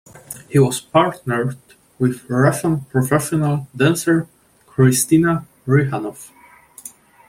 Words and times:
He 0.49 0.57
was 0.57 0.81
partnered 0.81 1.59
with 1.99 2.27
Russian 2.27 2.85
professional 2.85 3.67
dancer 3.77 4.27
Kristina 4.65 5.45
Rihanoff. 5.67 6.31